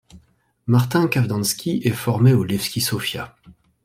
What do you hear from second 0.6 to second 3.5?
Martin Kavdanski est formé au Levski Sofia.